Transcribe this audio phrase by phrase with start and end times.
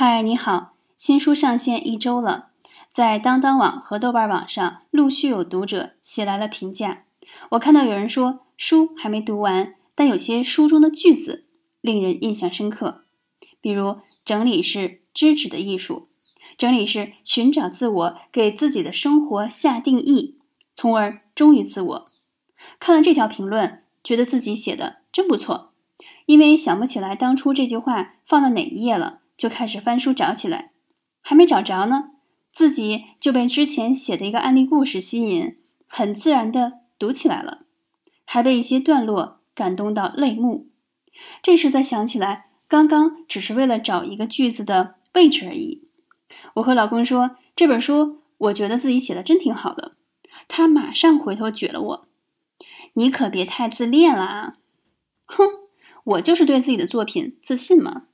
[0.00, 2.50] 嗨，你好，新书上线一周了，
[2.92, 7.02] 在当当网和豆瓣网上陆续有读者写来了评价。
[7.50, 11.46] 我看到有人说书还没读完，但有些书中的句子
[11.80, 13.06] 令人印象深刻。
[13.60, 16.06] 比如“整理是知止的艺术
[16.56, 20.38] ”，“整理是寻找自我，给自己的生活下定义，
[20.72, 22.12] 从而忠于自我。”
[22.78, 25.72] 看了这条评论，觉得自己写的真不错，
[26.26, 29.22] 因为想不起来当初这句话放到哪一页了。
[29.38, 30.72] 就开始翻书找起来，
[31.22, 32.10] 还没找着呢，
[32.52, 35.56] 自己就被之前写的一个案例故事吸引，
[35.86, 37.60] 很自然的读起来了，
[38.24, 40.68] 还被一些段落感动到泪目。
[41.40, 45.84] 这时才想起来，刚刚只是为了找一个句子的位置而已。
[46.54, 49.92] 我和老公说这本书，我觉得自己写的真挺好的。
[50.48, 52.08] 他马上回头撅了我
[52.94, 54.56] ：“你可别太自恋了啊！”
[55.26, 55.44] 哼，
[56.02, 58.07] 我就是对自己的作品自信嘛。